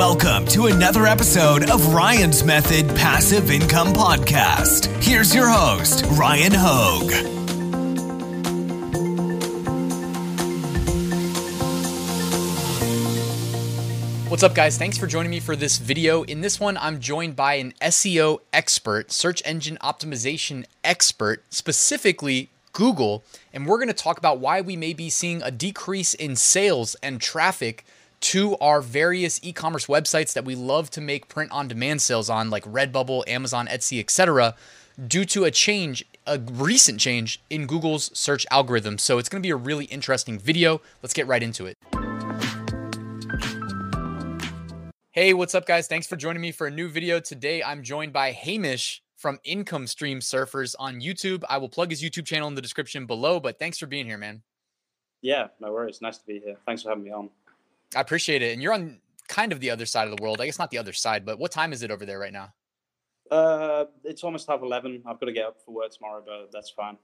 Welcome 0.00 0.46
to 0.46 0.68
another 0.68 1.04
episode 1.04 1.68
of 1.68 1.92
Ryan's 1.92 2.42
Method 2.42 2.88
Passive 2.96 3.50
Income 3.50 3.88
Podcast. 3.88 4.86
Here's 5.04 5.34
your 5.34 5.46
host, 5.46 6.06
Ryan 6.12 6.52
Hogue. 6.54 7.12
What's 14.30 14.42
up, 14.42 14.54
guys? 14.54 14.78
Thanks 14.78 14.96
for 14.96 15.06
joining 15.06 15.30
me 15.30 15.38
for 15.38 15.54
this 15.54 15.76
video. 15.76 16.22
In 16.22 16.40
this 16.40 16.58
one, 16.58 16.78
I'm 16.78 16.98
joined 16.98 17.36
by 17.36 17.56
an 17.56 17.74
SEO 17.82 18.38
expert, 18.54 19.12
search 19.12 19.42
engine 19.44 19.76
optimization 19.82 20.64
expert, 20.82 21.44
specifically 21.50 22.48
Google, 22.72 23.22
and 23.52 23.66
we're 23.66 23.76
going 23.76 23.88
to 23.88 23.92
talk 23.92 24.16
about 24.16 24.38
why 24.38 24.62
we 24.62 24.76
may 24.76 24.94
be 24.94 25.10
seeing 25.10 25.42
a 25.42 25.50
decrease 25.50 26.14
in 26.14 26.36
sales 26.36 26.96
and 27.02 27.20
traffic 27.20 27.84
to 28.20 28.56
our 28.58 28.80
various 28.80 29.40
e-commerce 29.42 29.86
websites 29.86 30.32
that 30.34 30.44
we 30.44 30.54
love 30.54 30.90
to 30.90 31.00
make 31.00 31.28
print 31.28 31.50
on 31.52 31.68
demand 31.68 32.02
sales 32.02 32.28
on 32.28 32.50
like 32.50 32.64
Redbubble, 32.64 33.26
Amazon, 33.26 33.66
Etsy, 33.66 33.98
etc. 33.98 34.54
due 35.06 35.24
to 35.24 35.44
a 35.44 35.50
change, 35.50 36.04
a 36.26 36.38
recent 36.38 37.00
change 37.00 37.42
in 37.48 37.66
Google's 37.66 38.16
search 38.16 38.46
algorithm. 38.50 38.98
So 38.98 39.18
it's 39.18 39.28
going 39.28 39.42
to 39.42 39.46
be 39.46 39.50
a 39.50 39.56
really 39.56 39.86
interesting 39.86 40.38
video. 40.38 40.80
Let's 41.02 41.14
get 41.14 41.26
right 41.26 41.42
into 41.42 41.66
it. 41.66 41.78
Hey, 45.12 45.34
what's 45.34 45.54
up 45.54 45.66
guys? 45.66 45.88
Thanks 45.88 46.06
for 46.06 46.16
joining 46.16 46.40
me 46.40 46.52
for 46.52 46.66
a 46.66 46.70
new 46.70 46.88
video. 46.88 47.18
Today 47.20 47.62
I'm 47.62 47.82
joined 47.82 48.12
by 48.12 48.32
Hamish 48.32 49.02
from 49.16 49.38
Income 49.44 49.86
Stream 49.86 50.20
Surfers 50.20 50.74
on 50.78 51.00
YouTube. 51.00 51.42
I 51.48 51.58
will 51.58 51.68
plug 51.68 51.90
his 51.90 52.02
YouTube 52.02 52.26
channel 52.26 52.48
in 52.48 52.54
the 52.54 52.62
description 52.62 53.06
below, 53.06 53.40
but 53.40 53.58
thanks 53.58 53.76
for 53.76 53.86
being 53.86 54.06
here, 54.06 54.18
man. 54.18 54.42
Yeah, 55.20 55.48
no 55.60 55.72
worries. 55.72 56.00
Nice 56.00 56.18
to 56.18 56.26
be 56.26 56.40
here. 56.40 56.56
Thanks 56.64 56.82
for 56.82 56.90
having 56.90 57.04
me 57.04 57.10
on. 57.10 57.28
I 57.94 58.00
appreciate 58.00 58.42
it. 58.42 58.52
And 58.52 58.62
you're 58.62 58.72
on 58.72 59.00
kind 59.28 59.52
of 59.52 59.60
the 59.60 59.70
other 59.70 59.86
side 59.86 60.08
of 60.08 60.16
the 60.16 60.22
world. 60.22 60.40
I 60.40 60.46
guess 60.46 60.58
not 60.58 60.70
the 60.70 60.78
other 60.78 60.92
side, 60.92 61.24
but 61.24 61.38
what 61.38 61.52
time 61.52 61.72
is 61.72 61.82
it 61.82 61.90
over 61.90 62.04
there 62.04 62.18
right 62.18 62.32
now? 62.32 62.52
Uh, 63.30 63.84
it's 64.04 64.24
almost 64.24 64.48
half 64.48 64.62
eleven. 64.62 65.02
I've 65.06 65.20
got 65.20 65.26
to 65.26 65.32
get 65.32 65.46
up 65.46 65.56
for 65.64 65.72
work 65.72 65.92
tomorrow, 65.92 66.22
but 66.26 66.50
that's 66.52 66.70
fine. 66.70 66.98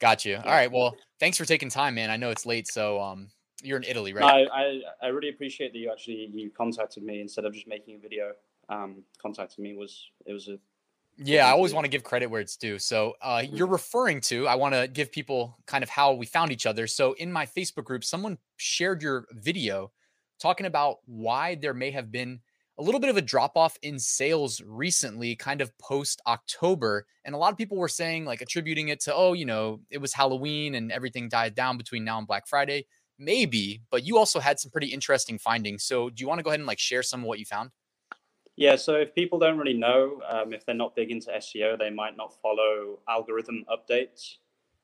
Got 0.00 0.24
you. 0.24 0.36
All 0.36 0.50
right. 0.50 0.70
Well, 0.72 0.96
thanks 1.20 1.38
for 1.38 1.44
taking 1.44 1.68
time, 1.68 1.94
man. 1.94 2.10
I 2.10 2.16
know 2.16 2.30
it's 2.30 2.46
late, 2.46 2.66
so 2.66 3.00
um, 3.00 3.28
you're 3.62 3.76
in 3.76 3.84
Italy, 3.84 4.12
right? 4.12 4.24
I, 4.24 4.62
I, 4.62 4.80
I 5.02 5.06
really 5.08 5.28
appreciate 5.28 5.72
that 5.72 5.78
you 5.78 5.90
actually 5.90 6.30
you 6.32 6.50
contacted 6.50 7.02
me 7.02 7.20
instead 7.20 7.44
of 7.44 7.52
just 7.52 7.68
making 7.68 7.96
a 7.96 7.98
video. 7.98 8.32
Um, 8.70 9.02
contacting 9.20 9.62
me 9.62 9.74
was 9.74 10.10
it 10.24 10.32
was 10.32 10.48
a 10.48 10.58
yeah, 11.16 11.46
I 11.46 11.50
always 11.50 11.72
want 11.72 11.84
to 11.84 11.88
give 11.88 12.02
credit 12.02 12.26
where 12.26 12.40
it's 12.40 12.56
due. 12.56 12.78
So, 12.78 13.14
uh, 13.22 13.38
mm-hmm. 13.38 13.54
you're 13.54 13.66
referring 13.66 14.20
to, 14.22 14.48
I 14.48 14.56
want 14.56 14.74
to 14.74 14.88
give 14.88 15.12
people 15.12 15.56
kind 15.66 15.84
of 15.84 15.90
how 15.90 16.12
we 16.12 16.26
found 16.26 16.50
each 16.50 16.66
other. 16.66 16.86
So, 16.86 17.12
in 17.14 17.30
my 17.32 17.46
Facebook 17.46 17.84
group, 17.84 18.04
someone 18.04 18.38
shared 18.56 19.02
your 19.02 19.26
video 19.32 19.92
talking 20.40 20.66
about 20.66 20.98
why 21.06 21.54
there 21.54 21.74
may 21.74 21.90
have 21.92 22.10
been 22.10 22.40
a 22.78 22.82
little 22.82 23.00
bit 23.00 23.10
of 23.10 23.16
a 23.16 23.22
drop 23.22 23.56
off 23.56 23.78
in 23.82 23.98
sales 23.98 24.60
recently, 24.66 25.36
kind 25.36 25.60
of 25.60 25.76
post 25.78 26.20
October. 26.26 27.06
And 27.24 27.34
a 27.34 27.38
lot 27.38 27.52
of 27.52 27.58
people 27.58 27.76
were 27.76 27.88
saying, 27.88 28.24
like, 28.24 28.40
attributing 28.40 28.88
it 28.88 29.00
to, 29.02 29.14
oh, 29.14 29.32
you 29.32 29.44
know, 29.44 29.80
it 29.90 29.98
was 29.98 30.12
Halloween 30.12 30.74
and 30.74 30.90
everything 30.90 31.28
died 31.28 31.54
down 31.54 31.78
between 31.78 32.04
now 32.04 32.18
and 32.18 32.26
Black 32.26 32.48
Friday. 32.48 32.86
Maybe, 33.16 33.82
but 33.90 34.04
you 34.04 34.18
also 34.18 34.40
had 34.40 34.58
some 34.58 34.72
pretty 34.72 34.88
interesting 34.88 35.38
findings. 35.38 35.84
So, 35.84 36.10
do 36.10 36.20
you 36.20 36.26
want 36.26 36.40
to 36.40 36.42
go 36.42 36.50
ahead 36.50 36.58
and 36.58 36.66
like 36.66 36.80
share 36.80 37.04
some 37.04 37.20
of 37.20 37.26
what 37.26 37.38
you 37.38 37.44
found? 37.44 37.70
Yeah, 38.56 38.76
so 38.76 38.94
if 38.94 39.14
people 39.14 39.38
don't 39.38 39.58
really 39.58 39.76
know, 39.76 40.20
um, 40.28 40.52
if 40.52 40.64
they're 40.64 40.74
not 40.76 40.94
big 40.94 41.10
into 41.10 41.30
SEO, 41.30 41.76
they 41.76 41.90
might 41.90 42.16
not 42.16 42.40
follow 42.40 43.00
algorithm 43.08 43.64
updates. 43.68 44.36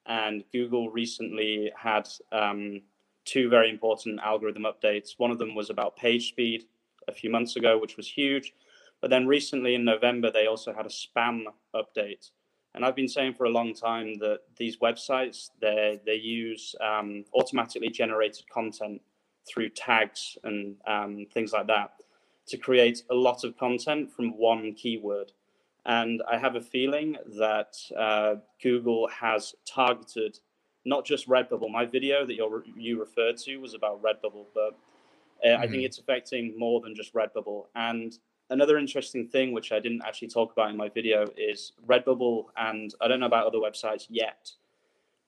And 0.06 0.42
Google 0.52 0.90
recently 0.90 1.70
had 1.76 2.08
um, 2.32 2.82
two 3.24 3.48
very 3.48 3.70
important 3.70 4.18
algorithm 4.20 4.64
updates. 4.64 5.10
One 5.18 5.30
of 5.30 5.38
them 5.38 5.54
was 5.54 5.70
about 5.70 5.96
page 5.96 6.30
speed 6.30 6.64
a 7.06 7.12
few 7.12 7.30
months 7.30 7.54
ago, 7.54 7.78
which 7.78 7.96
was 7.96 8.08
huge. 8.08 8.54
But 9.00 9.10
then 9.10 9.28
recently 9.28 9.76
in 9.76 9.84
November, 9.84 10.32
they 10.32 10.46
also 10.46 10.74
had 10.74 10.86
a 10.86 10.88
spam 10.88 11.44
update. 11.74 12.30
And 12.74 12.84
I've 12.84 12.96
been 12.96 13.08
saying 13.08 13.34
for 13.34 13.44
a 13.44 13.50
long 13.50 13.72
time 13.72 14.14
that 14.18 14.40
these 14.56 14.76
websites 14.78 15.50
they 15.60 16.00
they 16.06 16.14
use 16.14 16.74
um, 16.80 17.24
automatically 17.34 17.88
generated 17.88 18.44
content 18.48 19.00
through 19.48 19.70
tags 19.70 20.38
and 20.44 20.76
um, 20.86 21.26
things 21.32 21.52
like 21.52 21.66
that 21.66 21.94
to 22.50 22.56
create 22.56 23.04
a 23.10 23.14
lot 23.14 23.44
of 23.44 23.56
content 23.56 24.10
from 24.10 24.36
one 24.36 24.74
keyword. 24.74 25.32
And 25.86 26.22
I 26.30 26.36
have 26.36 26.56
a 26.56 26.60
feeling 26.60 27.16
that 27.38 27.74
uh, 27.96 28.34
Google 28.62 29.08
has 29.08 29.54
targeted 29.66 30.38
not 30.84 31.04
just 31.04 31.28
Redbubble. 31.28 31.70
My 31.70 31.86
video 31.86 32.26
that 32.26 32.34
you 32.34 32.62
you 32.76 33.00
referred 33.00 33.36
to 33.38 33.56
was 33.58 33.74
about 33.74 34.02
Redbubble, 34.02 34.46
but 34.54 34.78
uh, 35.44 35.48
mm-hmm. 35.48 35.56
I 35.56 35.60
think 35.62 35.72
mm-hmm. 35.72 35.84
it's 35.84 35.98
affecting 35.98 36.58
more 36.58 36.80
than 36.80 36.94
just 36.94 37.14
Redbubble. 37.14 37.66
And 37.74 38.18
another 38.50 38.78
interesting 38.78 39.26
thing, 39.28 39.52
which 39.52 39.72
I 39.72 39.80
didn't 39.80 40.02
actually 40.06 40.28
talk 40.28 40.52
about 40.52 40.70
in 40.70 40.76
my 40.76 40.88
video, 40.88 41.26
is 41.36 41.72
Redbubble. 41.86 42.46
And 42.56 42.94
I 43.00 43.08
don't 43.08 43.20
know 43.20 43.26
about 43.26 43.46
other 43.46 43.58
websites 43.58 44.06
yet, 44.08 44.50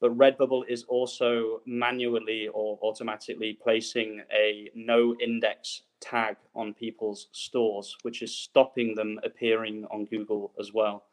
but 0.02 0.18
Redbubble 0.18 0.64
is 0.68 0.82
also 0.88 1.60
manually 1.64 2.48
or 2.52 2.76
automatically 2.82 3.56
placing 3.62 4.20
a 4.34 4.68
no 4.74 5.14
index 5.22 5.82
tag 6.00 6.34
on 6.56 6.74
people's 6.74 7.28
stores, 7.30 7.96
which 8.02 8.20
is 8.20 8.36
stopping 8.36 8.96
them 8.96 9.20
appearing 9.24 9.86
on 9.92 10.04
Google 10.06 10.52
as 10.58 10.74
well. 10.74 11.04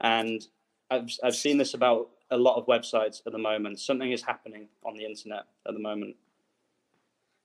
And 0.00 0.40
I've, 0.90 1.10
I've 1.22 1.36
seen 1.36 1.58
this 1.58 1.74
about 1.74 2.08
a 2.30 2.38
lot 2.38 2.56
of 2.56 2.66
websites 2.66 3.20
at 3.26 3.32
the 3.32 3.38
moment. 3.38 3.78
Something 3.78 4.12
is 4.12 4.22
happening 4.22 4.68
on 4.82 4.96
the 4.96 5.04
internet 5.04 5.44
at 5.68 5.74
the 5.74 5.80
moment. 5.80 6.16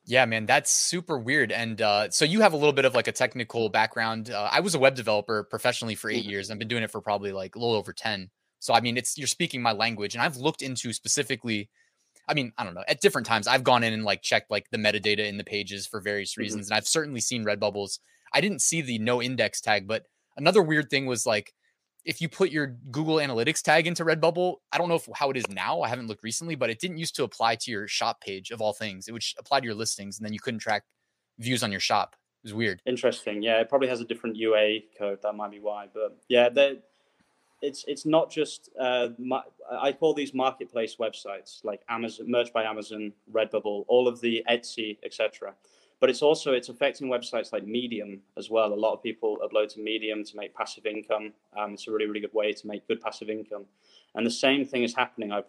Yeah, 0.06 0.24
man, 0.24 0.46
that's 0.46 0.72
super 0.72 1.20
weird. 1.20 1.52
And 1.52 1.82
uh, 1.82 2.12
so 2.12 2.24
you 2.24 2.40
have 2.40 2.54
a 2.54 2.56
little 2.56 2.72
bit 2.72 2.86
of 2.86 2.96
like 2.96 3.10
a 3.10 3.12
technical 3.12 3.68
background. 3.68 4.30
Uh, 4.30 4.48
I 4.50 4.62
was 4.62 4.74
a 4.74 4.80
web 4.80 4.96
developer 4.96 5.44
professionally 5.44 5.96
for 5.96 6.10
8 6.10 6.22
mm-hmm. 6.22 6.30
years. 6.30 6.50
I've 6.50 6.60
been 6.60 6.70
doing 6.70 6.84
it 6.84 6.92
for 6.92 7.02
probably 7.02 7.34
like 7.34 7.58
a 7.58 7.60
little 7.60 7.76
over 7.76 7.92
10. 7.92 8.30
So 8.60 8.74
I 8.74 8.82
mean, 8.82 8.98
it's 8.98 9.18
you're 9.18 9.28
speaking 9.28 9.62
my 9.62 9.72
language, 9.72 10.16
and 10.16 10.22
I've 10.22 10.38
looked 10.38 10.62
into 10.62 10.94
specifically. 10.94 11.70
I 12.30 12.34
mean, 12.34 12.52
I 12.58 12.66
don't 12.66 12.74
know. 12.74 12.84
At 12.88 13.00
different 13.00 13.26
times, 13.26 13.48
I've 13.48 13.64
gone 13.64 13.84
in 13.84 13.94
and 13.94 14.04
like 14.04 14.22
checked 14.22 14.52
like 14.52 14.70
the 14.70 14.78
metadata 14.78 15.26
in 15.26 15.38
the 15.38 15.44
pages 15.44 15.88
for 15.88 16.02
various 16.02 16.34
mm-hmm. 16.34 16.42
reasons, 16.42 16.66
mm-hmm. 16.66 16.74
and 16.74 16.78
I've 16.78 16.88
certainly 16.88 17.22
seen 17.22 17.46
Redbubbles. 17.46 18.00
I 18.34 18.42
didn't 18.42 18.62
see 18.62 18.82
the 18.82 19.00
no 19.00 19.22
index 19.22 19.62
tag, 19.62 19.88
but 19.88 20.04
another 20.36 20.62
weird 20.62 20.90
thing 20.90 21.06
was 21.06 21.26
like 21.26 21.54
if 22.08 22.22
you 22.22 22.30
put 22.30 22.50
your 22.52 22.68
Google 22.90 23.18
Analytics 23.18 23.62
tag 23.62 23.86
into 23.86 24.06
Redbubble, 24.06 24.56
I 24.72 24.78
don't 24.78 24.88
know 24.88 24.96
if, 24.96 25.10
how 25.14 25.30
it 25.30 25.36
is 25.36 25.48
now. 25.50 25.82
I 25.82 25.90
haven't 25.90 26.08
looked 26.08 26.24
recently, 26.24 26.56
but 26.56 26.70
it 26.70 26.80
didn't 26.80 26.98
used 26.98 27.18
to 27.18 27.26
apply 27.26 27.56
to 27.56 27.70
your 27.70 27.86
shop 27.88 28.22
page 28.22 28.50
of 28.50 28.62
all 28.62 28.72
things. 28.72 29.10
It 29.10 29.12
would 29.12 29.24
apply 29.38 29.60
to 29.60 29.66
your 29.66 29.76
listings, 29.76 30.18
and 30.18 30.26
then 30.26 30.34
you 30.34 30.40
couldn't 30.40 30.62
track 30.62 30.84
views 31.38 31.64
on 31.64 31.72
your 31.72 31.82
shop. 31.82 32.16
It 32.44 32.48
was 32.48 32.54
weird. 32.54 32.82
Interesting. 32.86 33.44
Yeah, 33.44 33.60
it 33.60 33.68
probably 33.68 33.90
has 33.90 34.00
a 34.00 34.06
different 34.06 34.38
UA 34.38 34.80
code. 34.98 35.20
That 35.22 35.34
might 35.34 35.52
be 35.52 35.60
why. 35.60 35.88
But 35.94 36.18
yeah, 36.30 36.48
it's 37.62 37.86
it's 37.88 38.06
not 38.06 38.30
just 38.32 38.70
uh, 38.80 39.10
I 39.72 39.92
call 39.92 40.14
these 40.14 40.34
marketplace 40.34 40.98
websites 41.00 41.64
like 41.64 41.82
Amazon, 41.90 42.30
Merch 42.30 42.54
by 42.54 42.64
Amazon, 42.64 43.14
Redbubble, 43.32 43.86
all 43.88 44.08
of 44.08 44.22
the 44.22 44.44
Etsy, 44.50 44.98
etc. 45.04 45.54
But 46.00 46.12
it's 46.12 46.22
also 46.22 46.54
it's 46.54 46.70
affecting 46.70 47.08
websites 47.08 47.52
like 47.52 47.66
Medium 47.66 48.22
as 48.38 48.50
well. 48.52 48.74
A 48.74 48.76
lot 48.76 48.94
of 48.94 49.02
people 49.02 49.40
upload 49.44 49.74
to 49.74 49.80
Medium 49.80 50.24
to 50.24 50.38
make 50.38 50.54
passive 50.54 50.86
income. 50.86 51.34
Um, 51.58 51.74
it's 51.74 51.88
a 51.88 51.92
really 51.92 52.06
really 52.06 52.20
good 52.20 52.34
way 52.34 52.54
to 52.54 52.68
make 52.68 52.88
good 52.88 53.02
passive 53.02 53.30
income. 53.30 53.66
And 54.14 54.26
the 54.26 54.32
same 54.32 54.66
thing 54.66 54.84
is 54.84 54.96
happening. 54.96 55.32
I've 55.32 55.46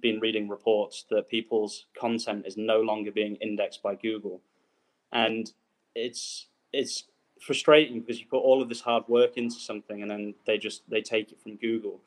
been 0.00 0.20
reading 0.20 0.48
reports 0.48 1.06
that 1.10 1.28
people's 1.28 1.86
content 1.98 2.46
is 2.46 2.56
no 2.56 2.80
longer 2.80 3.10
being 3.10 3.36
indexed 3.36 3.82
by 3.82 3.96
Google, 3.96 4.40
and 5.12 5.50
it's 5.96 6.46
it's 6.72 7.04
frustrating 7.40 8.00
because 8.00 8.20
you 8.20 8.26
put 8.26 8.38
all 8.38 8.62
of 8.62 8.68
this 8.68 8.80
hard 8.80 9.04
work 9.08 9.36
into 9.36 9.56
something 9.56 10.02
and 10.02 10.10
then 10.10 10.34
they 10.46 10.58
just 10.58 10.88
they 10.88 11.00
take 11.00 11.32
it 11.32 11.40
from 11.40 11.56
Google. 11.56 12.00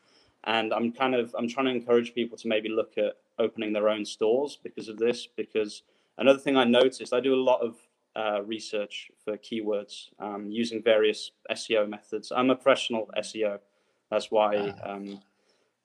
And 0.45 0.73
I'm 0.73 0.91
kind 0.91 1.15
of 1.15 1.35
I'm 1.37 1.47
trying 1.47 1.65
to 1.65 1.71
encourage 1.71 2.13
people 2.13 2.37
to 2.37 2.47
maybe 2.47 2.69
look 2.69 2.97
at 2.97 3.17
opening 3.39 3.73
their 3.73 3.89
own 3.89 4.05
stores 4.05 4.57
because 4.61 4.87
of 4.87 4.97
this. 4.97 5.27
Because 5.27 5.83
another 6.17 6.39
thing 6.39 6.57
I 6.57 6.65
noticed, 6.65 7.13
I 7.13 7.19
do 7.19 7.33
a 7.33 7.43
lot 7.43 7.61
of 7.61 7.75
uh, 8.15 8.43
research 8.43 9.09
for 9.23 9.37
keywords 9.37 10.09
um, 10.19 10.51
using 10.51 10.83
various 10.83 11.31
SEO 11.49 11.89
methods. 11.89 12.31
I'm 12.35 12.49
a 12.49 12.55
professional 12.55 13.09
SEO. 13.17 13.59
That's 14.11 14.29
why 14.29 14.73
ah. 14.83 14.93
um, 14.93 15.21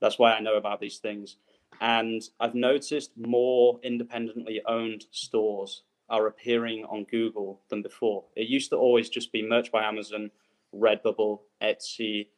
that's 0.00 0.19
why 0.19 0.33
I 0.33 0.41
know 0.41 0.56
about 0.56 0.81
these 0.81 0.99
things. 0.99 1.37
And 1.81 2.23
I've 2.41 2.55
noticed 2.55 3.12
more 3.17 3.79
independently 3.83 4.61
owned 4.67 5.06
stores 5.11 5.83
are 6.11 6.27
appearing 6.27 6.85
on 6.85 7.05
Google 7.11 7.61
than 7.69 7.83
before. 7.83 8.25
It 8.37 8.49
used 8.49 8.71
to 8.71 8.77
always 8.77 9.09
just 9.09 9.33
be 9.33 9.43
Merch 9.47 9.71
by 9.71 9.85
Amazon, 9.85 10.31
Redbubble, 10.75 11.41
Etsy, 11.63 12.29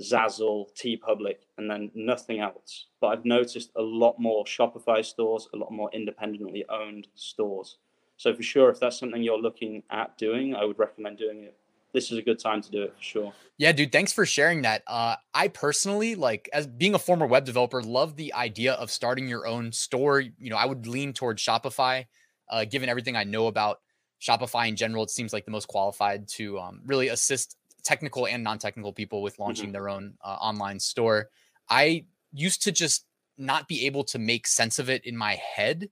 Zazzle, 0.00 0.66
TeePublic, 0.74 1.36
and 1.58 1.70
then 1.70 1.90
nothing 1.94 2.40
else. 2.40 2.86
But 3.00 3.08
I've 3.08 3.24
noticed 3.24 3.70
a 3.76 3.82
lot 3.82 4.18
more 4.18 4.44
Shopify 4.44 5.04
stores, 5.04 5.48
a 5.52 5.56
lot 5.56 5.72
more 5.72 5.90
independently 5.92 6.64
owned 6.68 7.06
stores. 7.14 7.78
So 8.16 8.34
for 8.34 8.42
sure, 8.42 8.70
if 8.70 8.80
that's 8.80 8.98
something 8.98 9.22
you're 9.22 9.40
looking 9.40 9.82
at 9.90 10.16
doing, 10.18 10.54
I 10.54 10.64
would 10.64 10.78
recommend 10.78 11.18
doing 11.18 11.44
it. 11.44 11.56
This 11.92 12.12
is 12.12 12.18
a 12.18 12.22
good 12.22 12.38
time 12.38 12.62
to 12.62 12.70
do 12.70 12.82
it 12.82 12.94
for 12.96 13.02
sure. 13.02 13.32
Yeah, 13.58 13.72
dude, 13.72 13.90
thanks 13.90 14.12
for 14.12 14.24
sharing 14.24 14.62
that. 14.62 14.82
Uh, 14.86 15.16
I 15.34 15.48
personally, 15.48 16.14
like, 16.14 16.48
as 16.52 16.66
being 16.66 16.94
a 16.94 16.98
former 16.98 17.26
web 17.26 17.44
developer, 17.44 17.82
love 17.82 18.16
the 18.16 18.32
idea 18.32 18.74
of 18.74 18.90
starting 18.90 19.28
your 19.28 19.46
own 19.46 19.72
store. 19.72 20.20
You 20.20 20.50
know, 20.50 20.56
I 20.56 20.66
would 20.66 20.86
lean 20.86 21.12
towards 21.12 21.42
Shopify 21.42 22.06
uh, 22.50 22.64
given 22.64 22.88
everything 22.88 23.16
I 23.16 23.24
know 23.24 23.46
about 23.46 23.80
Shopify 24.20 24.68
in 24.68 24.76
general, 24.76 25.02
it 25.02 25.10
seems 25.10 25.32
like 25.32 25.44
the 25.44 25.50
most 25.50 25.68
qualified 25.68 26.28
to 26.28 26.58
um, 26.58 26.82
really 26.84 27.08
assist 27.08 27.56
technical 27.82 28.26
and 28.26 28.44
non-technical 28.44 28.92
people 28.92 29.22
with 29.22 29.38
launching 29.38 29.66
mm-hmm. 29.66 29.72
their 29.72 29.88
own 29.88 30.14
uh, 30.22 30.36
online 30.40 30.78
store. 30.78 31.30
I 31.68 32.04
used 32.32 32.62
to 32.64 32.72
just 32.72 33.06
not 33.38 33.68
be 33.68 33.86
able 33.86 34.04
to 34.04 34.18
make 34.18 34.46
sense 34.46 34.78
of 34.78 34.90
it 34.90 35.04
in 35.06 35.16
my 35.16 35.36
head, 35.36 35.88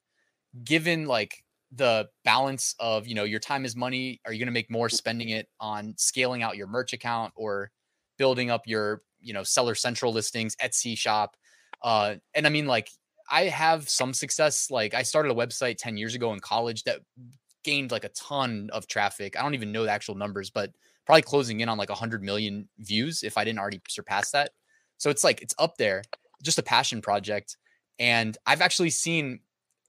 given 0.65 1.07
like 1.07 1.45
the 1.73 2.09
balance 2.25 2.75
of 2.79 3.07
you 3.07 3.15
know 3.15 3.25
your 3.25 3.41
time 3.41 3.65
is 3.65 3.75
money. 3.75 4.21
Are 4.25 4.33
you 4.33 4.39
going 4.39 4.47
to 4.47 4.53
make 4.53 4.71
more 4.71 4.89
spending 4.89 5.31
it 5.31 5.49
on 5.61 5.95
scaling 5.97 6.43
out 6.43 6.57
your 6.57 6.67
merch 6.67 6.93
account 6.93 7.33
or 7.37 7.71
building 8.19 8.51
up 8.51 8.67
your 8.67 9.03
you 9.21 9.33
know 9.33 9.43
seller 9.43 9.75
central 9.75 10.13
listings, 10.13 10.57
Etsy 10.57 10.97
shop? 10.97 11.37
Uh, 11.83 12.17
and 12.35 12.47
I 12.47 12.51
mean 12.51 12.67
like 12.67 12.91
I 13.31 13.45
have 13.45 13.89
some 13.89 14.15
success. 14.15 14.71
Like 14.71 14.95
I 14.95 15.03
started 15.03 15.31
a 15.31 15.35
website 15.35 15.77
10 15.79 15.97
years 15.97 16.15
ago 16.15 16.33
in 16.33 16.41
college 16.41 16.85
that 16.85 17.01
gained 17.65 17.91
like 17.91 18.05
a 18.05 18.11
ton 18.11 18.71
of 18.73 18.87
traffic. 18.87 19.39
I 19.39 19.43
don't 19.43 19.55
even 19.55 19.73
know 19.73 19.85
the 19.85 19.91
actual 19.91 20.15
numbers, 20.15 20.51
but 20.51 20.71
probably 21.07 21.23
closing 21.23 21.61
in 21.61 21.69
on 21.69 21.79
like 21.79 21.89
100 21.89 22.23
million 22.23 22.69
views 22.79 23.23
if 23.23 23.39
I 23.39 23.45
didn't 23.45 23.59
already 23.59 23.81
surpass 23.89 24.31
that. 24.33 24.51
So 24.99 25.11
it's 25.11 25.25
like 25.25 25.43
it's 25.43 25.55
up 25.59 25.77
there, 25.77 26.03
just 26.43 26.59
a 26.59 26.63
passion 26.63 27.03
project. 27.03 27.57
And 27.99 28.37
I've 28.47 28.61
actually 28.61 28.91
seen 28.91 29.41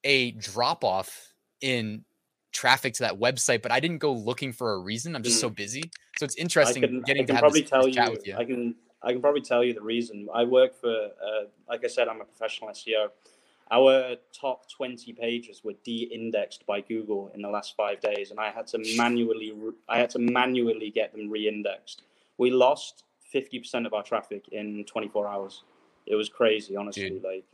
a 0.03 0.31
drop 0.31 0.83
off 0.83 1.33
in 1.62 2.06
traffic 2.51 2.94
to 2.95 3.03
that 3.03 3.19
website, 3.19 3.62
but 3.62 3.71
I 3.71 3.80
didn't 3.80 4.00
go 4.00 4.13
looking 4.13 4.51
for 4.51 4.74
a 4.74 4.80
reason. 4.80 5.15
I'm 5.15 5.24
just 5.24 5.38
mm. 5.38 5.41
so 5.41 5.50
busy. 5.50 5.91
So 6.18 6.25
it's 6.25 6.36
interesting 6.36 6.83
I 6.83 6.88
can, 6.88 7.01
getting 7.01 7.24
I 7.24 7.25
can 7.25 7.36
to 7.36 7.41
probably 7.41 7.62
this, 7.62 7.69
tell 7.69 7.86
this 7.86 7.95
you, 7.95 8.18
you, 8.25 8.36
I 8.36 8.45
can 8.45 8.75
I 9.01 9.12
can 9.12 9.22
probably 9.22 9.42
tell 9.42 9.63
you 9.63 9.74
the 9.74 9.81
reason. 9.81 10.28
I 10.34 10.44
work 10.44 10.80
for, 10.80 10.90
uh, 10.90 11.46
like 11.68 11.84
I 11.84 11.88
said, 11.88 12.07
I'm 12.07 12.22
a 12.22 12.25
professional 12.25 12.69
SEO. 12.72 13.10
Our 13.72 14.16
top 14.34 14.69
20 14.69 15.13
pages 15.13 15.63
were 15.63 15.74
de-indexed 15.84 16.66
by 16.66 16.81
Google 16.81 17.31
in 17.36 17.42
the 17.42 17.50
last 17.50 17.75
five 17.75 18.01
days, 18.01 18.31
and 18.31 18.40
I 18.40 18.50
had 18.50 18.66
to 18.68 18.80
manually, 18.98 19.54
I 19.88 20.00
had 20.00 20.10
to 20.12 20.19
manually 20.19 20.90
get 20.90 21.12
them 21.13 21.30
re-indexed. 21.30 22.01
We 22.38 22.50
lost 22.50 23.04
50% 23.34 23.86
of 23.86 23.94
our 23.94 24.04
traffic 24.04 24.48
in 24.51 24.84
24 24.86 25.28
hours. 25.28 25.63
It 26.07 26.16
was 26.16 26.30
crazy, 26.30 26.75
honestly. 26.75 27.10
Dude. 27.10 27.24
Like, 27.24 27.46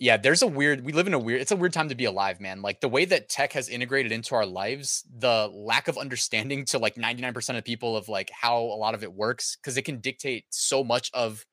yeah, 0.00 0.16
there's 0.16 0.40
a 0.40 0.46
weird, 0.46 0.82
we 0.82 0.92
live 0.92 1.06
in 1.06 1.12
a 1.12 1.18
weird, 1.18 1.42
it's 1.42 1.52
a 1.52 1.56
weird 1.56 1.74
time 1.74 1.90
to 1.90 1.94
be 1.94 2.06
alive, 2.06 2.40
man. 2.40 2.62
Like 2.62 2.80
the 2.80 2.88
way 2.88 3.04
that 3.04 3.28
tech 3.28 3.52
has 3.52 3.68
integrated 3.68 4.12
into 4.12 4.34
our 4.34 4.46
lives, 4.46 5.04
the 5.18 5.50
lack 5.52 5.88
of 5.88 5.98
understanding 5.98 6.64
to 6.66 6.78
like 6.78 6.94
99% 6.94 7.58
of 7.58 7.64
people 7.64 7.98
of 7.98 8.08
like 8.08 8.30
how 8.30 8.58
a 8.58 8.78
lot 8.78 8.94
of 8.94 9.02
it 9.02 9.12
works, 9.12 9.56
because 9.56 9.76
it 9.76 9.82
can 9.82 9.98
dictate 9.98 10.46
so 10.48 10.82
much 10.82 11.10
of 11.12 11.44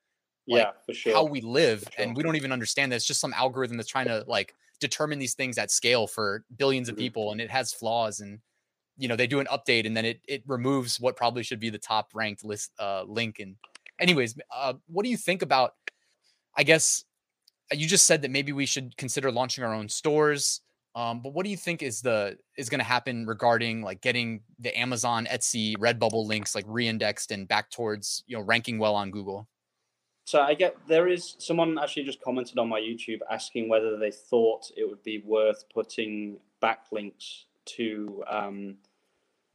like, 0.48 0.62
yeah, 0.62 0.70
for 0.86 0.94
sure. 0.94 1.12
how 1.12 1.24
we 1.24 1.42
live. 1.42 1.80
Sure. 1.94 2.06
And 2.06 2.16
we 2.16 2.22
don't 2.22 2.36
even 2.36 2.50
understand 2.50 2.90
that. 2.90 2.96
It's 2.96 3.04
just 3.04 3.20
some 3.20 3.34
algorithm 3.34 3.76
that's 3.76 3.90
trying 3.90 4.06
to 4.06 4.24
like 4.26 4.54
determine 4.80 5.18
these 5.18 5.34
things 5.34 5.58
at 5.58 5.70
scale 5.70 6.06
for 6.06 6.42
1000000000s 6.56 6.80
of 6.80 6.86
mm-hmm. 6.86 6.96
people. 6.96 7.32
And 7.32 7.42
it 7.42 7.50
has 7.50 7.74
flaws. 7.74 8.20
And, 8.20 8.38
you 8.96 9.08
know, 9.08 9.16
they 9.16 9.26
do 9.26 9.40
an 9.40 9.46
update 9.52 9.84
and 9.84 9.94
then 9.94 10.06
it, 10.06 10.22
it 10.26 10.42
removes 10.46 10.98
what 10.98 11.16
probably 11.16 11.42
should 11.42 11.60
be 11.60 11.68
the 11.68 11.76
top 11.76 12.12
ranked 12.14 12.46
list 12.46 12.72
uh, 12.78 13.02
link. 13.06 13.40
And, 13.40 13.56
anyways, 14.00 14.38
uh, 14.56 14.72
what 14.86 15.02
do 15.04 15.10
you 15.10 15.18
think 15.18 15.42
about, 15.42 15.74
I 16.56 16.62
guess, 16.62 17.04
you 17.72 17.86
just 17.86 18.06
said 18.06 18.22
that 18.22 18.30
maybe 18.30 18.52
we 18.52 18.66
should 18.66 18.96
consider 18.96 19.30
launching 19.30 19.64
our 19.64 19.74
own 19.74 19.88
stores. 19.88 20.60
Um, 20.94 21.20
but 21.20 21.32
what 21.32 21.44
do 21.44 21.50
you 21.50 21.56
think 21.56 21.82
is 21.82 22.00
the 22.00 22.38
is 22.56 22.68
going 22.68 22.80
to 22.80 22.84
happen 22.84 23.26
regarding 23.26 23.82
like 23.82 24.00
getting 24.00 24.40
the 24.58 24.76
Amazon, 24.78 25.28
Etsy, 25.30 25.76
Redbubble 25.76 26.26
links 26.26 26.54
like 26.54 26.66
reindexed 26.66 27.30
and 27.30 27.46
back 27.46 27.70
towards 27.70 28.24
you 28.26 28.36
know 28.36 28.42
ranking 28.42 28.78
well 28.78 28.94
on 28.94 29.10
Google? 29.10 29.48
So 30.24 30.40
I 30.42 30.54
get 30.54 30.76
there 30.88 31.08
is 31.08 31.36
someone 31.38 31.78
actually 31.78 32.04
just 32.04 32.20
commented 32.20 32.58
on 32.58 32.68
my 32.68 32.80
YouTube 32.80 33.20
asking 33.30 33.68
whether 33.68 33.96
they 33.96 34.10
thought 34.10 34.70
it 34.76 34.88
would 34.88 35.02
be 35.02 35.22
worth 35.24 35.64
putting 35.72 36.38
backlinks 36.62 37.44
to 37.76 38.24
um, 38.28 38.76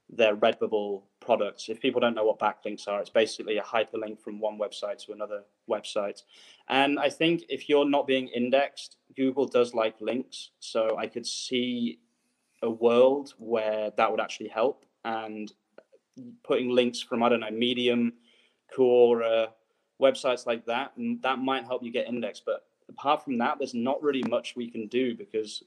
their 0.10 0.36
Redbubble 0.36 1.04
products. 1.20 1.70
If 1.70 1.80
people 1.80 2.02
don't 2.02 2.14
know 2.14 2.26
what 2.26 2.40
backlinks 2.40 2.88
are, 2.88 3.00
it's 3.00 3.10
basically 3.10 3.58
a 3.58 3.64
hyperlink 3.64 4.20
from 4.20 4.40
one 4.40 4.60
website 4.60 5.04
to 5.06 5.14
another 5.14 5.44
website. 5.70 6.22
And 6.68 7.00
I 7.00 7.10
think 7.10 7.44
if 7.50 7.70
you're 7.70 7.90
not 7.90 8.06
being 8.06 8.28
indexed, 8.28 8.98
Google 9.16 9.48
does 9.48 9.74
like 9.74 10.00
links. 10.02 10.52
So 10.60 10.98
I 10.98 11.08
could 11.08 11.26
see 11.26 12.00
a 12.62 12.70
world 12.70 13.34
where 13.38 13.92
that 13.98 14.12
would 14.12 14.20
actually 14.20 14.50
help. 14.50 14.86
And 15.06 15.52
putting 16.44 16.70
links 16.70 17.02
from, 17.02 17.24
I 17.24 17.30
don't 17.30 17.40
know, 17.40 17.52
Medium, 17.52 18.14
Quora, 18.76 19.48
websites 20.02 20.46
like 20.46 20.66
that, 20.66 20.92
that 21.22 21.40
might 21.40 21.66
help 21.66 21.84
you 21.84 21.92
get 21.92 22.08
indexed. 22.08 22.44
But 22.46 22.66
apart 22.90 23.24
from 23.24 23.38
that, 23.40 23.58
there's 23.58 23.74
not 23.74 24.02
really 24.04 24.24
much 24.24 24.56
we 24.56 24.70
can 24.70 24.88
do 24.88 25.16
because 25.16 25.64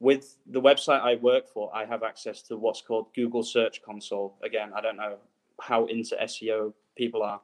with 0.00 0.38
the 0.46 0.60
website 0.60 1.00
I 1.00 1.16
work 1.16 1.46
for, 1.46 1.74
I 1.74 1.84
have 1.84 2.02
access 2.02 2.42
to 2.42 2.56
what's 2.56 2.80
called 2.80 3.14
Google 3.14 3.42
Search 3.42 3.82
Console. 3.82 4.34
Again, 4.42 4.72
I 4.74 4.80
don't 4.80 4.96
know 4.96 5.16
how 5.60 5.84
into 5.86 6.16
SEO 6.22 6.72
people 6.96 7.22
are, 7.22 7.40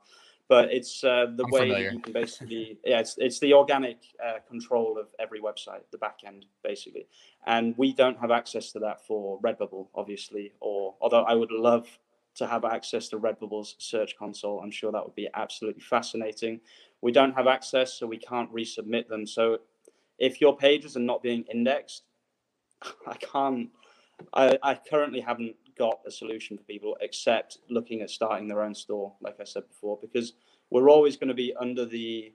but 0.48 0.72
it's 0.72 1.04
uh, 1.04 1.26
the 1.36 1.44
I'm 1.44 1.50
way 1.50 1.60
familiar. 1.60 1.90
you 1.90 1.98
can 2.00 2.12
basically, 2.14 2.78
yeah, 2.82 3.00
it's, 3.00 3.16
it's 3.18 3.38
the 3.40 3.52
organic 3.52 3.98
uh, 4.24 4.38
control 4.48 4.98
of 4.98 5.08
every 5.20 5.40
website, 5.40 5.82
the 5.92 5.98
back 5.98 6.20
end, 6.26 6.46
basically. 6.64 7.06
And 7.46 7.76
we 7.76 7.92
don't 7.92 8.18
have 8.18 8.30
access 8.30 8.72
to 8.72 8.78
that 8.80 9.06
for 9.06 9.38
Redbubble, 9.42 9.88
obviously, 9.94 10.52
or 10.60 10.94
although 11.02 11.24
I 11.24 11.34
would 11.34 11.50
love 11.50 11.86
to 12.36 12.46
have 12.46 12.64
access 12.64 13.08
to 13.08 13.18
Redbubble's 13.18 13.76
Search 13.78 14.16
Console, 14.18 14.60
I'm 14.60 14.70
sure 14.70 14.92
that 14.92 15.04
would 15.04 15.14
be 15.14 15.28
absolutely 15.34 15.82
fascinating. 15.82 16.60
We 17.02 17.12
don't 17.12 17.34
have 17.34 17.46
access, 17.46 17.94
so 17.94 18.06
we 18.06 18.18
can't 18.18 18.52
resubmit 18.52 19.08
them. 19.08 19.26
So 19.26 19.58
if 20.18 20.40
your 20.40 20.56
pages 20.56 20.96
are 20.96 21.00
not 21.00 21.22
being 21.22 21.44
indexed, 21.52 22.04
I 23.06 23.16
can't. 23.16 23.70
I, 24.32 24.58
I 24.62 24.78
currently 24.88 25.20
haven't 25.20 25.56
got 25.78 26.00
a 26.06 26.10
solution 26.10 26.56
for 26.56 26.64
people 26.64 26.96
except 27.00 27.58
looking 27.68 28.00
at 28.00 28.10
starting 28.10 28.48
their 28.48 28.62
own 28.62 28.74
store, 28.74 29.12
like 29.20 29.36
I 29.40 29.44
said 29.44 29.68
before, 29.68 29.98
because 30.00 30.32
we're 30.70 30.88
always 30.88 31.16
going 31.16 31.28
to 31.28 31.34
be 31.34 31.54
under 31.60 31.84
the 31.84 32.32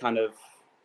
kind 0.00 0.18
of 0.18 0.34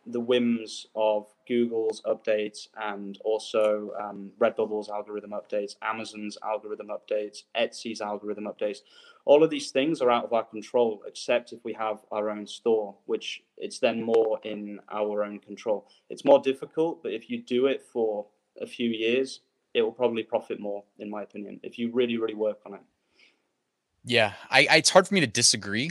the 0.06 0.20
whims 0.20 0.86
of 0.96 1.26
Google's 1.46 2.02
updates 2.02 2.68
and 2.76 3.18
also 3.24 3.90
um, 4.00 4.30
Redbubble's 4.40 4.88
algorithm 4.88 5.30
updates, 5.30 5.76
Amazon's 5.80 6.36
algorithm 6.42 6.88
updates, 6.88 7.44
Etsy's 7.56 8.00
algorithm 8.00 8.44
updates. 8.44 8.78
All 9.24 9.44
of 9.44 9.50
these 9.50 9.70
things 9.70 10.00
are 10.00 10.10
out 10.10 10.24
of 10.24 10.32
our 10.32 10.44
control, 10.44 11.02
except 11.06 11.52
if 11.52 11.60
we 11.64 11.72
have 11.74 12.00
our 12.10 12.30
own 12.30 12.46
store, 12.46 12.96
which 13.06 13.42
it's 13.56 13.78
then 13.78 14.02
more 14.02 14.40
in 14.42 14.80
our 14.90 15.22
own 15.22 15.38
control. 15.38 15.86
It's 16.10 16.24
more 16.24 16.40
difficult, 16.40 17.02
but 17.02 17.12
if 17.12 17.30
you 17.30 17.40
do 17.40 17.66
it 17.66 17.84
for 17.92 18.26
a 18.62 18.66
few 18.66 18.88
years, 18.88 19.40
it 19.74 19.82
will 19.82 19.92
probably 19.92 20.22
profit 20.22 20.60
more, 20.60 20.84
in 20.98 21.10
my 21.10 21.22
opinion, 21.22 21.60
if 21.62 21.78
you 21.78 21.90
really, 21.92 22.16
really 22.16 22.34
work 22.34 22.58
on 22.64 22.74
it. 22.74 22.80
Yeah, 24.04 24.32
I, 24.50 24.66
I 24.70 24.76
it's 24.76 24.90
hard 24.90 25.06
for 25.06 25.14
me 25.14 25.20
to 25.20 25.26
disagree. 25.26 25.90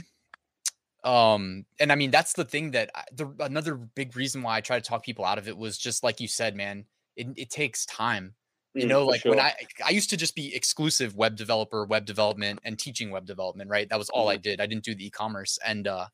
Um, 1.04 1.66
and 1.80 1.90
I 1.90 1.96
mean 1.96 2.10
that's 2.10 2.34
the 2.34 2.44
thing 2.44 2.72
that 2.72 2.90
I, 2.94 3.04
the 3.12 3.32
another 3.40 3.74
big 3.74 4.14
reason 4.16 4.42
why 4.42 4.56
I 4.56 4.60
try 4.60 4.78
to 4.78 4.88
talk 4.88 5.02
people 5.04 5.24
out 5.24 5.38
of 5.38 5.48
it 5.48 5.56
was 5.56 5.78
just 5.78 6.04
like 6.04 6.20
you 6.20 6.28
said, 6.28 6.54
man. 6.54 6.84
It 7.16 7.28
it 7.36 7.50
takes 7.50 7.84
time. 7.86 8.34
You 8.74 8.84
mm, 8.84 8.88
know, 8.88 9.06
like 9.06 9.22
sure. 9.22 9.30
when 9.30 9.40
I 9.40 9.54
I 9.84 9.90
used 9.90 10.10
to 10.10 10.16
just 10.16 10.34
be 10.34 10.54
exclusive 10.54 11.16
web 11.16 11.36
developer, 11.36 11.84
web 11.84 12.06
development, 12.06 12.60
and 12.64 12.78
teaching 12.78 13.10
web 13.10 13.26
development. 13.26 13.68
Right, 13.68 13.88
that 13.88 13.98
was 13.98 14.10
all 14.10 14.26
mm-hmm. 14.26 14.34
I 14.34 14.36
did. 14.36 14.60
I 14.60 14.66
didn't 14.66 14.84
do 14.84 14.94
the 14.94 15.06
e-commerce, 15.06 15.58
and 15.64 15.88
uh, 15.88 16.06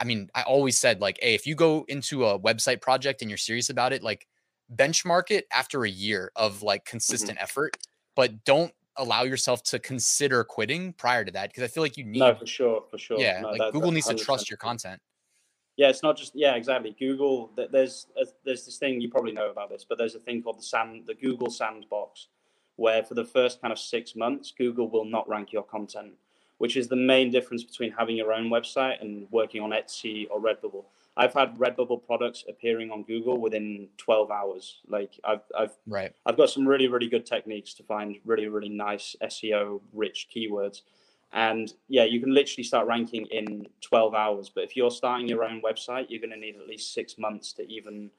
I 0.00 0.04
mean, 0.04 0.30
I 0.34 0.42
always 0.42 0.78
said 0.78 1.00
like, 1.00 1.18
hey, 1.20 1.34
if 1.34 1.46
you 1.46 1.54
go 1.54 1.84
into 1.88 2.24
a 2.24 2.38
website 2.38 2.80
project 2.80 3.20
and 3.20 3.30
you're 3.30 3.38
serious 3.38 3.68
about 3.70 3.92
it, 3.92 4.02
like 4.02 4.26
benchmark 4.74 5.30
it 5.30 5.46
after 5.52 5.84
a 5.84 5.90
year 5.90 6.30
of 6.36 6.62
like 6.62 6.84
mm-hmm. 6.84 6.90
consistent 6.90 7.38
mm-hmm. 7.38 7.44
effort, 7.44 7.76
but 8.14 8.44
don't 8.44 8.72
allow 8.96 9.24
yourself 9.24 9.62
to 9.64 9.78
consider 9.78 10.44
quitting 10.44 10.92
prior 10.92 11.24
to 11.24 11.32
that 11.32 11.50
because 11.50 11.64
I 11.64 11.66
feel 11.66 11.82
like 11.82 11.96
you 11.96 12.04
need. 12.04 12.20
No, 12.20 12.34
for 12.34 12.46
sure, 12.46 12.84
for 12.90 12.98
sure. 12.98 13.18
Yeah, 13.18 13.40
no, 13.40 13.50
like 13.50 13.58
that, 13.58 13.72
Google 13.72 13.90
needs 13.90 14.06
to 14.06 14.14
trust 14.14 14.50
your 14.50 14.56
content. 14.56 15.00
Yeah, 15.76 15.88
it's 15.88 16.02
not 16.02 16.16
just 16.16 16.32
yeah, 16.34 16.54
exactly. 16.54 16.94
Google, 16.98 17.50
there's 17.56 18.06
there's 18.44 18.64
this 18.64 18.76
thing 18.78 19.00
you 19.00 19.10
probably 19.10 19.32
know 19.32 19.50
about 19.50 19.70
this, 19.70 19.84
but 19.88 19.98
there's 19.98 20.14
a 20.14 20.20
thing 20.20 20.42
called 20.42 20.58
the 20.58 20.62
sand, 20.62 21.04
the 21.06 21.14
Google 21.14 21.50
Sandbox, 21.50 22.28
where 22.76 23.02
for 23.02 23.14
the 23.14 23.24
first 23.24 23.60
kind 23.60 23.72
of 23.72 23.78
six 23.78 24.14
months, 24.14 24.52
Google 24.56 24.88
will 24.88 25.04
not 25.04 25.28
rank 25.28 25.52
your 25.52 25.64
content, 25.64 26.12
which 26.58 26.76
is 26.76 26.86
the 26.86 26.96
main 26.96 27.30
difference 27.32 27.64
between 27.64 27.90
having 27.90 28.16
your 28.16 28.32
own 28.32 28.50
website 28.50 29.00
and 29.00 29.26
working 29.32 29.62
on 29.62 29.70
Etsy 29.70 30.28
or 30.30 30.40
Redbubble. 30.40 30.84
I've 31.16 31.32
had 31.32 31.56
Redbubble 31.56 32.04
products 32.04 32.44
appearing 32.48 32.90
on 32.90 33.04
Google 33.04 33.40
within 33.40 33.88
12 33.98 34.30
hours. 34.30 34.80
Like 34.88 35.12
I've 35.24 35.42
I've 35.56 35.76
right. 35.86 36.12
I've 36.26 36.36
got 36.36 36.50
some 36.50 36.66
really 36.66 36.88
really 36.88 37.08
good 37.08 37.26
techniques 37.26 37.74
to 37.74 37.82
find 37.84 38.16
really 38.24 38.48
really 38.48 38.68
nice 38.68 39.14
SEO 39.22 39.80
rich 39.92 40.28
keywords. 40.34 40.82
And 41.32 41.72
yeah, 41.88 42.04
you 42.04 42.20
can 42.20 42.32
literally 42.32 42.62
start 42.62 42.86
ranking 42.86 43.26
in 43.26 43.66
12 43.80 44.14
hours. 44.14 44.50
But 44.54 44.62
if 44.64 44.76
you're 44.76 44.90
starting 44.90 45.26
your 45.26 45.42
own 45.42 45.62
website, 45.62 46.06
you're 46.08 46.20
going 46.20 46.30
to 46.30 46.36
need 46.36 46.54
at 46.54 46.68
least 46.68 46.94
six 46.94 47.18
months 47.18 47.52
to 47.54 47.68
even 47.68 48.10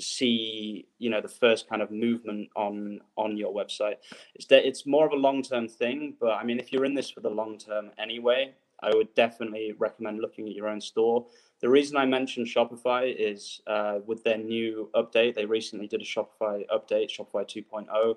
see 0.00 0.86
you 0.98 1.10
know 1.10 1.20
the 1.20 1.28
first 1.28 1.68
kind 1.68 1.82
of 1.82 1.90
movement 1.90 2.48
on 2.56 3.00
on 3.16 3.36
your 3.36 3.52
website 3.52 3.96
it's 4.34 4.44
de- 4.46 4.66
it's 4.66 4.86
more 4.86 5.06
of 5.06 5.12
a 5.12 5.16
long 5.16 5.42
term 5.42 5.68
thing 5.68 6.14
but 6.20 6.32
i 6.32 6.44
mean 6.44 6.58
if 6.58 6.72
you're 6.72 6.84
in 6.84 6.94
this 6.94 7.10
for 7.10 7.20
the 7.20 7.28
long 7.28 7.58
term 7.58 7.90
anyway 7.98 8.52
i 8.82 8.94
would 8.94 9.12
definitely 9.14 9.72
recommend 9.78 10.20
looking 10.20 10.48
at 10.48 10.54
your 10.54 10.68
own 10.68 10.80
store 10.80 11.26
the 11.60 11.68
reason 11.68 11.96
I 11.96 12.06
mentioned 12.06 12.46
Shopify 12.46 13.14
is 13.16 13.60
uh, 13.66 13.98
with 14.06 14.22
their 14.22 14.38
new 14.38 14.90
update, 14.94 15.34
they 15.34 15.44
recently 15.44 15.88
did 15.88 16.00
a 16.00 16.04
Shopify 16.04 16.64
update, 16.68 17.10
Shopify 17.10 17.44
2.0. 17.44 18.16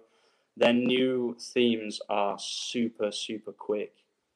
their 0.57 0.73
new 0.73 1.35
themes 1.39 2.01
are 2.09 2.37
super 2.39 3.11
super 3.11 3.51
quick. 3.51 3.93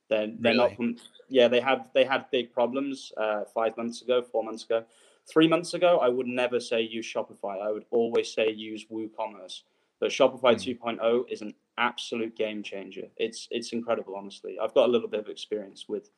They're 0.10 0.27
they're 0.39 0.53
really? 0.53 0.75
not. 0.79 1.00
Yeah, 1.29 1.48
they 1.48 1.60
had 1.60 1.89
they 1.94 2.03
had 2.03 2.32
big 2.32 2.51
problems 2.51 3.12
uh, 3.17 3.44
five 3.53 3.77
months 3.77 4.01
ago, 4.01 4.24
four 4.24 4.44
months 4.44 4.63
ago, 4.63 4.84
three 5.27 5.48
months 5.48 5.75
ago. 5.75 6.00
I 6.00 6.10
would 6.10 6.27
never 6.27 6.60
say 6.60 6.82
use 6.82 7.05
Shopify. 7.05 7.62
I 7.62 7.72
would 7.72 7.86
always 7.91 8.34
say 8.34 8.50
use 8.51 8.86
WooCommerce. 8.86 9.62
But 10.00 10.12
Shopify 10.12 10.56
mm. 10.56 10.80
2.0 10.80 11.24
is 11.30 11.42
an 11.42 11.54
absolute 11.78 12.36
game 12.36 12.64
changer. 12.64 13.04
It's 13.18 13.48
it's 13.52 13.74
incredible, 13.74 14.16
honestly. 14.16 14.58
I've 14.62 14.74
got 14.74 14.88
a 14.88 14.92
little 14.92 15.08
bit 15.08 15.20
of 15.20 15.30
experience 15.30 15.86
with 15.88 16.10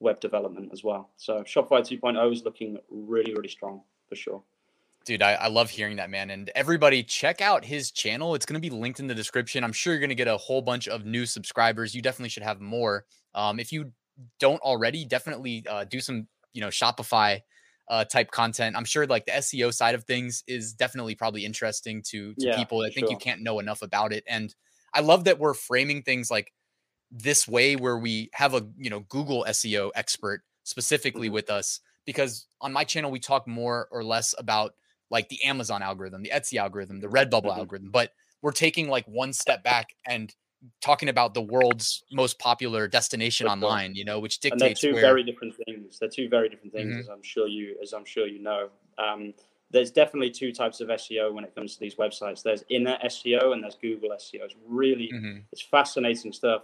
web 0.00 0.20
development 0.20 0.70
as 0.72 0.84
well. 0.84 1.10
So 1.16 1.42
Shopify 1.42 1.80
2.0 1.80 2.32
is 2.32 2.44
looking 2.44 2.78
really 2.90 3.34
really 3.34 3.48
strong 3.48 3.82
for 4.08 4.16
sure. 4.16 4.42
Dude, 5.04 5.22
I, 5.22 5.34
I 5.34 5.46
love 5.46 5.70
hearing 5.70 5.96
that, 5.96 6.10
man. 6.10 6.30
And 6.30 6.50
everybody, 6.56 7.04
check 7.04 7.40
out 7.40 7.64
his 7.64 7.92
channel. 7.92 8.34
It's 8.34 8.44
going 8.44 8.60
to 8.60 8.70
be 8.70 8.74
linked 8.74 8.98
in 8.98 9.06
the 9.06 9.14
description. 9.14 9.62
I'm 9.62 9.72
sure 9.72 9.92
you're 9.92 10.00
going 10.00 10.08
to 10.08 10.16
get 10.16 10.26
a 10.26 10.36
whole 10.36 10.60
bunch 10.60 10.88
of 10.88 11.04
new 11.04 11.26
subscribers. 11.26 11.94
You 11.94 12.02
definitely 12.02 12.30
should 12.30 12.42
have 12.42 12.60
more. 12.60 13.04
Um, 13.32 13.60
if 13.60 13.72
you 13.72 13.92
don't 14.40 14.60
already, 14.62 15.04
definitely 15.04 15.64
uh, 15.70 15.84
do 15.84 16.00
some, 16.00 16.26
you 16.54 16.60
know, 16.60 16.68
Shopify 16.68 17.40
uh, 17.88 18.04
type 18.04 18.30
content. 18.30 18.76
I'm 18.76 18.84
sure 18.84 19.06
like 19.06 19.26
the 19.26 19.32
SEO 19.32 19.72
side 19.72 19.94
of 19.94 20.04
things 20.04 20.42
is 20.46 20.72
definitely 20.72 21.14
probably 21.14 21.44
interesting 21.44 22.02
to, 22.08 22.34
to 22.34 22.46
yeah, 22.46 22.56
people. 22.56 22.82
I 22.82 22.90
think 22.90 23.06
sure. 23.06 23.12
you 23.12 23.16
can't 23.16 23.42
know 23.42 23.58
enough 23.58 23.82
about 23.82 24.12
it. 24.12 24.24
And 24.26 24.54
I 24.92 25.00
love 25.00 25.24
that 25.24 25.38
we're 25.38 25.54
framing 25.54 26.02
things 26.02 26.30
like 26.30 26.52
this 27.10 27.46
way 27.46 27.76
where 27.76 27.96
we 27.96 28.30
have 28.34 28.54
a, 28.54 28.66
you 28.76 28.90
know, 28.90 29.00
Google 29.00 29.44
SEO 29.48 29.90
expert 29.94 30.42
specifically 30.64 31.28
mm-hmm. 31.28 31.34
with 31.34 31.50
us 31.50 31.80
because 32.04 32.46
on 32.60 32.72
my 32.72 32.84
channel, 32.84 33.10
we 33.10 33.20
talk 33.20 33.46
more 33.46 33.88
or 33.90 34.02
less 34.02 34.34
about 34.36 34.74
like 35.10 35.28
the 35.28 35.44
Amazon 35.44 35.82
algorithm, 35.82 36.22
the 36.22 36.32
Etsy 36.34 36.58
algorithm, 36.58 37.00
the 37.00 37.08
Redbubble 37.08 37.42
mm-hmm. 37.44 37.58
algorithm, 37.60 37.90
but 37.92 38.10
we're 38.42 38.52
taking 38.52 38.88
like 38.88 39.06
one 39.06 39.32
step 39.32 39.62
back 39.62 39.90
and 40.06 40.34
talking 40.80 41.08
about 41.08 41.34
the 41.34 41.42
world's 41.42 42.02
most 42.12 42.38
popular 42.38 42.88
destination 42.88 43.46
online, 43.46 43.94
you 43.94 44.04
know, 44.04 44.18
which 44.18 44.40
dictates. 44.40 44.82
And 44.82 44.90
two 44.90 44.92
where... 44.94 45.02
very 45.02 45.22
different 45.22 45.54
things. 45.86 45.98
They're 45.98 46.08
two 46.08 46.28
very 46.28 46.48
different 46.48 46.72
things, 46.72 46.92
mm-hmm. 46.92 47.00
as 47.00 47.08
I'm 47.08 47.22
sure 47.22 47.46
you, 47.46 47.76
as 47.82 47.92
I'm 47.92 48.04
sure 48.04 48.26
you 48.26 48.40
know. 48.40 48.68
Um, 48.98 49.34
there's 49.70 49.90
definitely 49.90 50.30
two 50.30 50.52
types 50.52 50.80
of 50.80 50.88
SEO 50.88 51.32
when 51.32 51.44
it 51.44 51.54
comes 51.54 51.74
to 51.74 51.80
these 51.80 51.96
websites. 51.96 52.42
There's 52.42 52.64
inner 52.68 52.96
SEO 53.04 53.52
and 53.52 53.62
there's 53.62 53.74
Google 53.74 54.10
SEO. 54.10 54.44
It's 54.44 54.54
really, 54.66 55.10
mm-hmm. 55.12 55.38
it's 55.52 55.62
fascinating 55.62 56.32
stuff. 56.32 56.62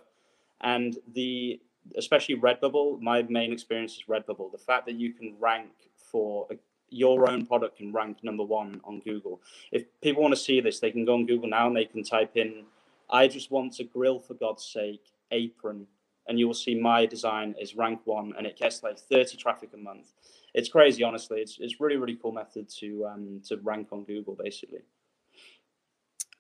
And 0.61 0.97
the, 1.12 1.61
especially 1.97 2.37
Redbubble, 2.37 3.00
my 3.00 3.23
main 3.23 3.52
experience 3.52 3.95
is 3.95 4.05
Redbubble. 4.09 4.52
The 4.52 4.59
fact 4.59 4.87
that 4.87 4.95
you 4.95 5.12
can 5.12 5.35
rank 5.41 5.71
for 5.97 6.47
a 6.50 6.57
your 6.93 7.29
own 7.29 7.47
product 7.47 7.79
can 7.79 7.93
rank 7.93 8.19
number 8.23 8.45
one 8.45 8.81
on 8.85 9.00
Google. 9.00 9.41
If 9.73 9.85
people 10.00 10.23
want 10.23 10.35
to 10.35 10.41
see 10.41 10.61
this, 10.61 10.79
they 10.79 10.91
can 10.91 11.05
go 11.05 11.14
on 11.14 11.26
Google 11.26 11.49
now 11.49 11.67
and 11.67 11.75
they 11.75 11.87
can 11.87 12.05
type 12.05 12.37
in, 12.37 12.64
I 13.11 13.29
just 13.29 13.50
want 13.50 13.81
a 13.81 13.85
grill 13.85 14.21
for 14.21 14.35
God's 14.35 14.64
sake, 14.64 15.02
apron. 15.31 15.87
And 16.29 16.38
you 16.38 16.47
will 16.47 16.55
see 16.55 16.75
my 16.75 17.07
design 17.07 17.55
is 17.61 17.75
rank 17.75 18.00
one 18.05 18.33
and 18.37 18.47
it 18.47 18.57
gets 18.57 18.83
like 18.83 18.99
30 18.99 19.37
traffic 19.37 19.71
a 19.75 19.76
month. 19.76 20.12
It's 20.55 20.69
crazy, 20.69 21.02
honestly. 21.02 21.41
It's, 21.41 21.57
it's 21.59 21.81
really, 21.81 21.97
really 21.97 22.19
cool 22.21 22.33
method 22.33 22.69
to, 22.81 23.07
um, 23.07 23.41
to 23.49 23.57
rank 23.62 23.88
on 23.91 24.05
Google, 24.05 24.37
basically. 24.41 24.81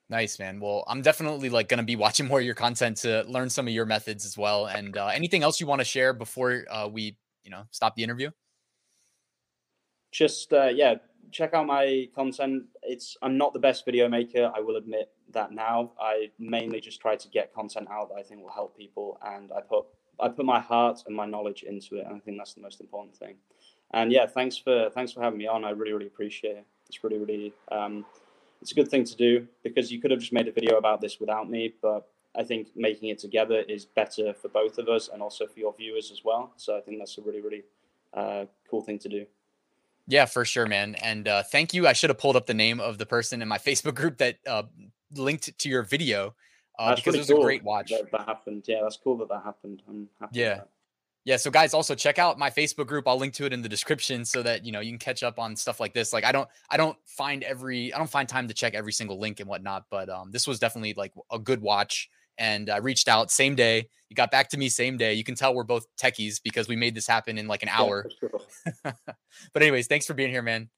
Nice, 0.08 0.38
man. 0.38 0.60
Well, 0.60 0.84
I'm 0.86 1.02
definitely 1.02 1.48
like 1.48 1.68
going 1.68 1.78
to 1.78 1.84
be 1.84 1.96
watching 2.04 2.28
more 2.28 2.40
of 2.40 2.46
your 2.46 2.54
content 2.54 2.98
to 2.98 3.24
learn 3.26 3.50
some 3.50 3.66
of 3.66 3.74
your 3.74 3.86
methods 3.86 4.24
as 4.24 4.38
well. 4.38 4.66
And 4.66 4.96
uh, 4.96 5.06
anything 5.06 5.42
else 5.42 5.60
you 5.60 5.66
want 5.66 5.80
to 5.80 5.84
share 5.84 6.12
before 6.12 6.64
uh, 6.70 6.88
we, 6.88 7.16
you 7.42 7.50
know, 7.50 7.64
stop 7.70 7.96
the 7.96 8.04
interview? 8.04 8.30
just 10.12 10.52
uh, 10.52 10.68
yeah, 10.68 10.94
check 11.30 11.54
out 11.54 11.66
my 11.66 12.08
content. 12.14 12.64
It's 12.82 13.16
I'm 13.22 13.36
not 13.36 13.52
the 13.52 13.58
best 13.58 13.84
video 13.84 14.08
maker. 14.08 14.50
I 14.54 14.60
will 14.60 14.76
admit 14.76 15.10
that 15.32 15.52
now. 15.52 15.92
I 16.00 16.30
mainly 16.38 16.80
just 16.80 17.00
try 17.00 17.16
to 17.16 17.28
get 17.28 17.54
content 17.54 17.88
out 17.90 18.08
that 18.10 18.16
I 18.16 18.22
think 18.22 18.42
will 18.42 18.50
help 18.50 18.76
people, 18.76 19.18
and 19.24 19.50
I 19.52 19.60
put 19.60 19.86
I 20.20 20.28
put 20.28 20.44
my 20.44 20.60
heart 20.60 21.02
and 21.06 21.16
my 21.16 21.26
knowledge 21.26 21.62
into 21.62 21.96
it, 21.96 22.06
and 22.06 22.16
I 22.16 22.18
think 22.18 22.38
that's 22.38 22.54
the 22.54 22.60
most 22.60 22.80
important 22.80 23.16
thing. 23.16 23.36
And 23.92 24.12
yeah, 24.12 24.26
thanks 24.26 24.56
for 24.56 24.90
thanks 24.90 25.12
for 25.12 25.22
having 25.22 25.38
me 25.38 25.46
on. 25.46 25.64
I 25.64 25.70
really 25.70 25.92
really 25.92 26.06
appreciate 26.06 26.56
it. 26.56 26.66
It's 26.88 27.02
really 27.02 27.18
really 27.18 27.52
um, 27.70 28.04
it's 28.60 28.72
a 28.72 28.74
good 28.74 28.88
thing 28.88 29.04
to 29.04 29.16
do 29.16 29.46
because 29.62 29.90
you 29.90 30.00
could 30.00 30.10
have 30.10 30.20
just 30.20 30.32
made 30.32 30.48
a 30.48 30.52
video 30.52 30.76
about 30.76 31.00
this 31.00 31.18
without 31.18 31.50
me, 31.50 31.74
but 31.82 32.08
I 32.34 32.44
think 32.44 32.68
making 32.74 33.10
it 33.10 33.18
together 33.18 33.60
is 33.68 33.84
better 33.84 34.32
for 34.32 34.48
both 34.48 34.78
of 34.78 34.88
us 34.88 35.08
and 35.12 35.20
also 35.20 35.46
for 35.46 35.58
your 35.58 35.74
viewers 35.74 36.10
as 36.10 36.24
well. 36.24 36.52
So 36.56 36.76
I 36.76 36.80
think 36.80 36.98
that's 36.98 37.18
a 37.18 37.22
really 37.22 37.40
really 37.40 37.62
uh, 38.14 38.44
cool 38.70 38.82
thing 38.82 38.98
to 39.00 39.08
do. 39.08 39.26
Yeah, 40.06 40.26
for 40.26 40.44
sure, 40.44 40.66
man. 40.66 40.94
And 40.96 41.28
uh, 41.28 41.42
thank 41.42 41.74
you. 41.74 41.86
I 41.86 41.92
should 41.92 42.10
have 42.10 42.18
pulled 42.18 42.36
up 42.36 42.46
the 42.46 42.54
name 42.54 42.80
of 42.80 42.98
the 42.98 43.06
person 43.06 43.42
in 43.42 43.48
my 43.48 43.58
Facebook 43.66 43.94
group 43.94 44.18
that 44.18 44.36
uh, 44.46 44.64
linked 45.14 45.56
to 45.58 45.68
your 45.68 45.82
video 45.82 46.34
uh, 46.78 46.94
because 46.94 47.14
it 47.14 47.18
was 47.18 47.28
cool 47.28 47.42
a 47.42 47.44
great 47.44 47.62
watch. 47.62 47.90
That, 47.90 48.10
that, 48.10 48.26
happened. 48.26 48.64
Yeah, 48.66 48.80
that's 48.82 48.96
cool 48.96 49.16
that 49.18 49.28
that 49.28 49.42
happened. 49.44 49.82
I'm 49.88 50.08
happy. 50.20 50.40
Yeah. 50.40 50.62
Yeah. 51.24 51.36
So 51.36 51.52
guys, 51.52 51.72
also 51.72 51.94
check 51.94 52.18
out 52.18 52.38
my 52.38 52.50
Facebook 52.50 52.86
group. 52.88 53.06
I'll 53.06 53.16
link 53.16 53.34
to 53.34 53.44
it 53.44 53.52
in 53.52 53.62
the 53.62 53.68
description 53.68 54.24
so 54.24 54.42
that 54.42 54.64
you 54.64 54.72
know 54.72 54.80
you 54.80 54.90
can 54.90 54.98
catch 54.98 55.22
up 55.22 55.38
on 55.38 55.54
stuff 55.54 55.78
like 55.78 55.94
this. 55.94 56.12
Like 56.12 56.24
I 56.24 56.32
don't 56.32 56.48
I 56.68 56.76
don't 56.76 56.96
find 57.04 57.44
every 57.44 57.92
I 57.94 57.98
don't 57.98 58.10
find 58.10 58.28
time 58.28 58.48
to 58.48 58.54
check 58.54 58.74
every 58.74 58.92
single 58.92 59.20
link 59.20 59.38
and 59.38 59.48
whatnot, 59.48 59.84
but 59.88 60.08
um 60.08 60.32
this 60.32 60.48
was 60.48 60.58
definitely 60.58 60.94
like 60.94 61.12
a 61.30 61.38
good 61.38 61.62
watch 61.62 62.10
and 62.38 62.70
I 62.70 62.78
reached 62.78 63.08
out 63.08 63.30
same 63.30 63.54
day. 63.54 63.88
You 64.08 64.14
got 64.14 64.30
back 64.30 64.48
to 64.50 64.58
me 64.58 64.68
same 64.68 64.96
day. 64.96 65.14
You 65.14 65.24
can 65.24 65.34
tell 65.34 65.54
we're 65.54 65.64
both 65.64 65.86
techies 66.00 66.40
because 66.42 66.68
we 66.68 66.76
made 66.76 66.94
this 66.94 67.06
happen 67.06 67.38
in 67.38 67.46
like 67.46 67.62
an 67.62 67.68
hour. 67.70 68.06
Yeah, 68.22 68.28
sure. 68.84 68.94
but 69.52 69.62
anyways, 69.62 69.86
thanks 69.86 70.06
for 70.06 70.14
being 70.14 70.30
here, 70.30 70.42
man. 70.42 70.68